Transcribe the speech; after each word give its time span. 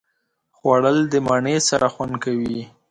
خوړل 0.57 0.97
د 1.13 1.15
مڼې 1.27 1.57
سره 1.69 1.87
خوند 1.93 2.13
کوي 2.23 2.61